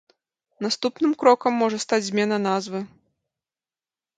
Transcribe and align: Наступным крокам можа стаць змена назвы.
Наступным 0.65 1.13
крокам 1.23 1.53
можа 1.65 1.77
стаць 1.85 2.01
змена 2.07 2.37
назвы. 2.47 2.79